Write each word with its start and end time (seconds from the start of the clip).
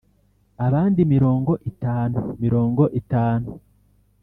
Abandi 0.65 0.99
mirongo 1.13 1.51
itanu 1.71 2.19
mirongo 2.43 2.83
itanu 2.99 3.49